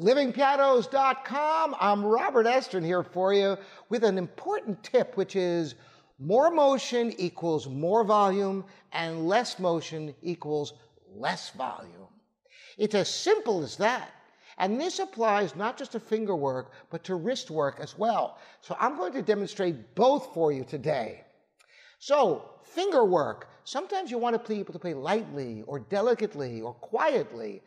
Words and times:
livingpianos.com. 0.00 1.74
I'm 1.80 2.04
Robert 2.04 2.46
Estrin 2.46 2.84
here 2.84 3.02
for 3.02 3.32
you 3.32 3.56
with 3.88 4.04
an 4.04 4.18
important 4.18 4.82
tip, 4.82 5.16
which 5.16 5.34
is 5.34 5.74
more 6.18 6.50
motion 6.50 7.12
equals 7.18 7.68
more 7.68 8.04
volume, 8.04 8.64
and 8.92 9.28
less 9.28 9.58
motion 9.58 10.14
equals 10.22 10.74
less 11.14 11.50
volume. 11.50 12.08
It's 12.76 12.94
as 12.94 13.08
simple 13.08 13.62
as 13.62 13.76
that. 13.76 14.10
And 14.58 14.80
this 14.80 14.98
applies 14.98 15.54
not 15.54 15.76
just 15.76 15.92
to 15.92 16.00
finger 16.00 16.34
work, 16.34 16.72
but 16.90 17.04
to 17.04 17.14
wrist 17.14 17.50
work 17.50 17.78
as 17.80 17.96
well. 17.96 18.38
So 18.60 18.76
I'm 18.80 18.96
going 18.96 19.12
to 19.12 19.22
demonstrate 19.22 19.94
both 19.94 20.34
for 20.34 20.52
you 20.52 20.64
today. 20.64 21.24
So, 22.00 22.50
finger 22.64 23.04
work. 23.04 23.48
Sometimes 23.64 24.10
you 24.10 24.18
want 24.18 24.40
to 24.40 24.48
be 24.52 24.60
able 24.60 24.72
to 24.72 24.78
play 24.78 24.94
lightly 24.94 25.62
or 25.66 25.80
delicately 25.80 26.60
or 26.60 26.74
quietly. 26.74 27.62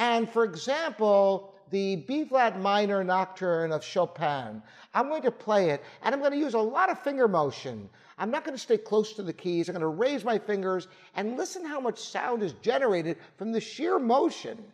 And 0.00 0.30
for 0.30 0.44
example, 0.44 1.54
the 1.70 1.96
B 1.96 2.24
flat 2.24 2.58
minor 2.58 3.04
nocturne 3.04 3.70
of 3.70 3.84
Chopin, 3.84 4.62
I'm 4.94 5.08
going 5.10 5.20
to 5.22 5.30
play 5.30 5.70
it 5.70 5.84
and 6.02 6.14
I'm 6.14 6.20
going 6.22 6.32
to 6.32 6.38
use 6.38 6.54
a 6.54 6.58
lot 6.58 6.90
of 6.90 6.98
finger 6.98 7.28
motion. 7.28 7.86
I'm 8.16 8.30
not 8.30 8.42
going 8.42 8.56
to 8.56 8.62
stay 8.62 8.78
close 8.78 9.12
to 9.12 9.22
the 9.22 9.34
keys. 9.34 9.68
I'm 9.68 9.74
going 9.74 9.82
to 9.82 9.88
raise 9.88 10.24
my 10.24 10.38
fingers 10.38 10.88
and 11.16 11.36
listen 11.36 11.66
how 11.66 11.80
much 11.80 11.98
sound 11.98 12.42
is 12.42 12.54
generated 12.62 13.18
from 13.36 13.52
the 13.52 13.60
sheer 13.60 13.98
motion. 13.98 14.64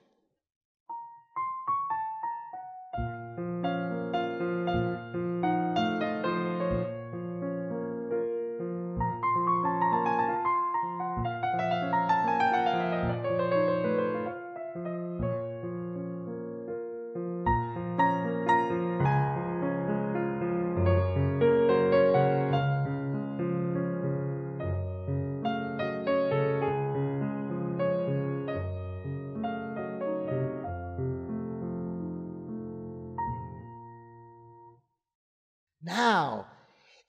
Now, 35.87 36.49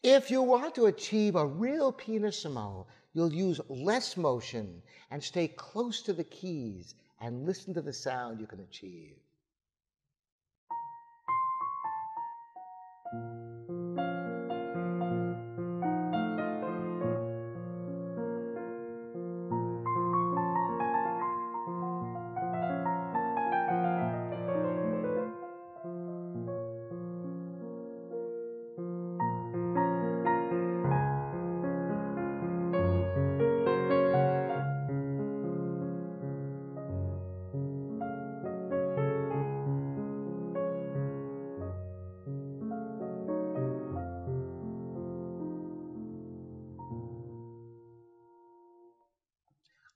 if 0.03 0.29
you 0.29 0.43
want 0.43 0.75
to 0.75 0.85
achieve 0.85 1.35
a 1.35 1.47
real 1.47 1.91
pianissimo, 1.91 2.85
you'll 3.11 3.33
use 3.33 3.59
less 3.69 4.15
motion 4.15 4.83
and 5.09 5.23
stay 5.23 5.47
close 5.47 6.03
to 6.03 6.13
the 6.13 6.23
keys 6.23 6.93
and 7.19 7.47
listen 7.47 7.73
to 7.73 7.81
the 7.81 7.91
sound 7.91 8.39
you 8.39 8.45
can 8.45 8.59
achieve. 8.59 9.15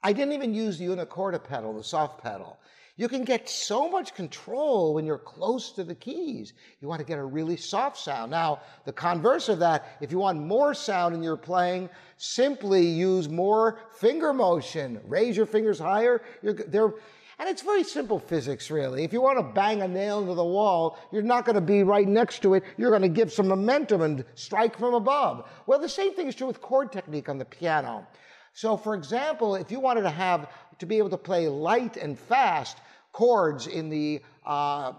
I 0.04 0.14
didn't 0.14 0.34
even 0.34 0.54
use 0.54 0.78
the 0.78 0.86
una 0.86 1.06
corda 1.06 1.40
pedal, 1.40 1.74
the 1.74 1.84
soft 1.84 2.24
pedal. 2.24 2.58
You 2.98 3.08
can 3.08 3.24
get 3.24 3.50
so 3.50 3.90
much 3.90 4.14
control 4.14 4.94
when 4.94 5.06
you're 5.06 5.18
close 5.18 5.72
to 5.72 5.84
the 5.84 5.96
keys. 5.96 6.54
You 6.82 6.88
want 6.88 7.00
to 7.00 7.06
get 7.06 7.18
a 7.18 7.24
really 7.24 7.58
soft 7.58 7.98
sound. 7.98 8.32
Now, 8.32 8.60
the 8.86 8.94
converse 8.94 9.50
of 9.50 9.60
that, 9.60 9.98
if 10.02 10.12
you 10.12 10.20
want 10.20 10.40
more 10.40 10.74
sound 10.74 11.16
in 11.16 11.24
your 11.24 11.38
playing, 11.38 11.90
simply 12.18 12.86
use 12.86 13.30
more 13.30 13.80
finger 13.98 14.34
motion. 14.34 15.00
Raise 15.08 15.38
your 15.38 15.46
fingers 15.46 15.80
higher. 15.80 16.22
and 16.44 17.50
it's 17.50 17.62
very 17.62 17.84
simple 17.84 18.20
physics, 18.20 18.70
really. 18.70 19.04
If 19.04 19.14
you 19.14 19.22
want 19.22 19.40
to 19.40 19.54
bang 19.54 19.82
a 19.82 19.88
nail 19.88 20.20
into 20.20 20.36
the 20.36 20.46
wall, 20.46 21.00
you're 21.12 21.24
not 21.24 21.46
going 21.46 21.56
to 21.56 21.62
be 21.62 21.82
right 21.84 22.08
next 22.08 22.42
to 22.44 22.56
it. 22.56 22.64
You're 22.78 22.92
going 22.92 23.02
to 23.02 23.10
give 23.10 23.32
some 23.32 23.48
momentum 23.48 24.02
and 24.02 24.26
strike 24.36 24.78
from 24.78 24.94
above. 24.94 25.50
Well, 25.66 25.80
the 25.80 25.90
same 25.90 26.14
thing 26.14 26.28
is 26.28 26.36
true 26.36 26.48
with 26.48 26.62
chord 26.62 26.92
technique 26.92 27.30
on 27.30 27.38
the 27.38 27.46
piano. 27.46 28.06
So 28.54 28.78
for 28.78 28.96
example, 28.96 29.56
if 29.56 29.72
you 29.72 29.80
wanted 29.80 30.02
to 30.02 30.10
have, 30.10 30.50
to 30.80 30.86
be 30.86 30.98
able 30.98 31.10
to 31.10 31.18
play 31.18 31.48
light 31.48 31.98
and 31.98 32.18
fast 32.18 32.78
chords 33.12 33.68
in 33.68 33.90
the, 33.90 34.22
uh, 34.46 34.94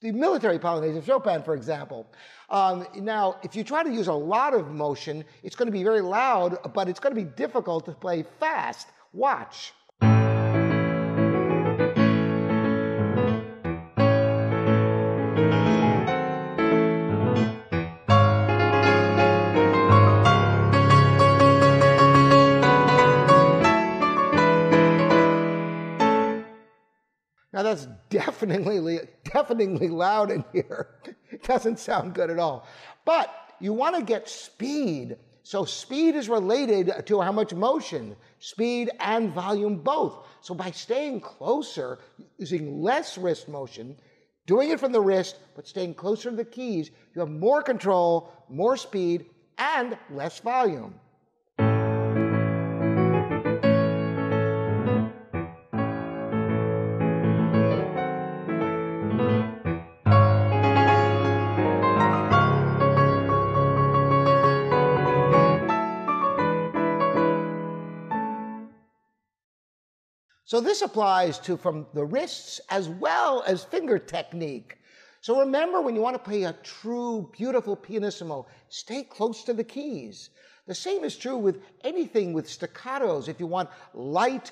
the 0.00 0.12
military 0.12 0.58
Polonaise 0.58 0.96
of 0.96 1.04
Chopin, 1.04 1.42
for 1.42 1.54
example. 1.54 2.06
Um, 2.48 2.86
now, 2.96 3.36
if 3.42 3.54
you 3.54 3.62
try 3.64 3.82
to 3.82 3.90
use 3.90 4.08
a 4.08 4.12
lot 4.12 4.54
of 4.54 4.70
motion, 4.70 5.24
it's 5.42 5.54
going 5.54 5.66
to 5.66 5.72
be 5.72 5.82
very 5.82 6.00
loud, 6.00 6.58
but 6.74 6.88
it's 6.88 7.00
going 7.00 7.14
to 7.14 7.20
be 7.20 7.28
difficult 7.36 7.84
to 7.86 7.92
play 7.92 8.24
fast. 8.38 8.88
Watch. 9.12 9.72
Now 27.60 27.64
that's 27.64 27.88
deafeningly, 28.08 29.00
deafeningly 29.22 29.88
loud 29.88 30.30
in 30.30 30.46
here. 30.50 30.94
It 31.30 31.42
doesn't 31.46 31.78
sound 31.78 32.14
good 32.14 32.30
at 32.30 32.38
all. 32.38 32.66
But 33.04 33.54
you 33.60 33.74
want 33.74 33.96
to 33.96 34.02
get 34.02 34.30
speed. 34.30 35.18
So 35.42 35.66
speed 35.66 36.14
is 36.14 36.30
related 36.30 36.90
to 37.04 37.20
how 37.20 37.32
much 37.32 37.52
motion, 37.52 38.16
speed 38.38 38.88
and 38.98 39.34
volume 39.34 39.76
both. 39.76 40.26
So 40.40 40.54
by 40.54 40.70
staying 40.70 41.20
closer, 41.20 41.98
using 42.38 42.80
less 42.80 43.18
wrist 43.18 43.46
motion, 43.46 43.94
doing 44.46 44.70
it 44.70 44.80
from 44.80 44.92
the 44.92 45.02
wrist, 45.02 45.36
but 45.54 45.68
staying 45.68 45.96
closer 45.96 46.30
to 46.30 46.36
the 46.36 46.46
keys, 46.46 46.90
you 47.14 47.20
have 47.20 47.28
more 47.28 47.62
control, 47.62 48.32
more 48.48 48.78
speed, 48.78 49.26
and 49.58 49.98
less 50.10 50.38
volume. 50.38 50.94
So 70.50 70.60
this 70.60 70.82
applies 70.82 71.38
to 71.46 71.56
from 71.56 71.86
the 71.94 72.04
wrists 72.04 72.60
as 72.70 72.88
well 72.88 73.44
as 73.46 73.62
finger 73.62 74.00
technique. 74.00 74.78
So 75.20 75.38
remember 75.38 75.80
when 75.80 75.94
you 75.94 76.00
want 76.00 76.16
to 76.16 76.28
play 76.28 76.42
a 76.42 76.54
true, 76.64 77.30
beautiful 77.30 77.76
pianissimo, 77.76 78.48
stay 78.68 79.04
close 79.04 79.44
to 79.44 79.52
the 79.54 79.62
keys. 79.62 80.30
The 80.66 80.74
same 80.74 81.04
is 81.04 81.16
true 81.16 81.36
with 81.36 81.62
anything 81.84 82.32
with 82.32 82.48
staccatos. 82.48 83.28
If 83.28 83.38
you 83.38 83.46
want 83.46 83.70
light 83.94 84.50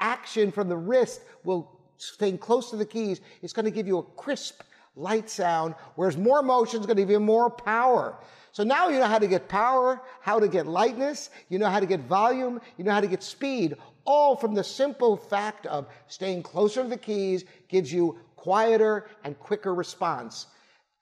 action 0.00 0.50
from 0.50 0.68
the 0.68 0.76
wrist, 0.76 1.20
well, 1.44 1.78
staying 1.98 2.38
close 2.38 2.70
to 2.70 2.76
the 2.76 2.84
keys, 2.84 3.20
it's 3.40 3.52
going 3.52 3.64
to 3.64 3.70
give 3.70 3.86
you 3.86 3.98
a 3.98 4.02
crisp, 4.02 4.62
light 4.98 5.30
sound, 5.30 5.74
whereas 5.94 6.16
more 6.16 6.42
motion 6.42 6.80
is 6.80 6.86
going 6.86 6.96
to 6.96 7.02
give 7.02 7.10
you 7.10 7.20
more 7.20 7.48
power. 7.50 8.16
So 8.52 8.64
now 8.64 8.88
you 8.88 8.98
know 8.98 9.06
how 9.06 9.18
to 9.18 9.28
get 9.28 9.48
power, 9.48 10.02
how 10.20 10.40
to 10.40 10.48
get 10.48 10.66
lightness, 10.66 11.30
you 11.48 11.58
know 11.58 11.68
how 11.68 11.80
to 11.80 11.86
get 11.86 12.00
volume, 12.00 12.60
you 12.76 12.84
know 12.84 12.90
how 12.90 13.00
to 13.00 13.06
get 13.06 13.22
speed, 13.22 13.76
all 14.04 14.34
from 14.34 14.54
the 14.54 14.64
simple 14.64 15.16
fact 15.16 15.66
of 15.66 15.86
staying 16.06 16.42
closer 16.42 16.82
to 16.82 16.88
the 16.88 16.96
keys 16.96 17.44
gives 17.68 17.92
you 17.92 18.18
quieter 18.36 19.06
and 19.24 19.38
quicker 19.38 19.74
response. 19.74 20.46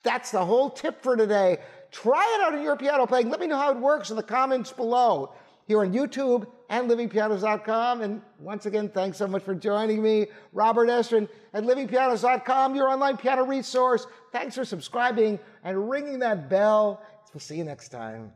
That's 0.03 0.31
the 0.31 0.45
whole 0.45 0.69
tip 0.69 1.01
for 1.01 1.15
today. 1.15 1.57
Try 1.91 2.37
it 2.37 2.45
out 2.45 2.53
in 2.53 2.61
your 2.61 2.75
piano 2.75 3.07
playing. 3.07 3.29
Let 3.29 3.39
me 3.39 3.47
know 3.47 3.57
how 3.57 3.71
it 3.71 3.77
works 3.77 4.09
in 4.09 4.17
the 4.17 4.23
comments 4.23 4.71
below 4.71 5.33
here 5.67 5.81
on 5.81 5.93
YouTube 5.93 6.47
and 6.69 6.89
livingpianos.com. 6.89 8.01
And 8.01 8.21
once 8.39 8.65
again, 8.65 8.89
thanks 8.89 9.17
so 9.17 9.27
much 9.27 9.43
for 9.43 9.53
joining 9.53 10.01
me, 10.01 10.27
Robert 10.53 10.89
Estrin 10.89 11.27
at 11.53 11.63
livingpianos.com, 11.63 12.75
your 12.75 12.89
online 12.89 13.17
piano 13.17 13.43
resource. 13.43 14.07
Thanks 14.31 14.55
for 14.55 14.65
subscribing 14.65 15.39
and 15.63 15.89
ringing 15.89 16.19
that 16.19 16.49
bell. 16.49 17.01
We'll 17.33 17.41
see 17.41 17.57
you 17.57 17.63
next 17.63 17.89
time. 17.89 18.31